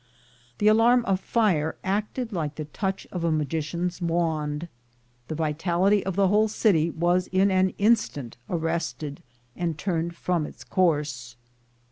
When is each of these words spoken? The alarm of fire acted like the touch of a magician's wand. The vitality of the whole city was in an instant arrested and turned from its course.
The 0.57 0.67
alarm 0.67 1.05
of 1.05 1.19
fire 1.19 1.75
acted 1.83 2.33
like 2.33 2.55
the 2.55 2.65
touch 2.65 3.05
of 3.11 3.23
a 3.23 3.31
magician's 3.31 4.01
wand. 4.01 4.67
The 5.27 5.35
vitality 5.35 6.03
of 6.03 6.15
the 6.15 6.27
whole 6.27 6.47
city 6.47 6.89
was 6.89 7.27
in 7.27 7.51
an 7.51 7.75
instant 7.77 8.35
arrested 8.49 9.21
and 9.55 9.77
turned 9.77 10.15
from 10.15 10.47
its 10.47 10.63
course. 10.63 11.35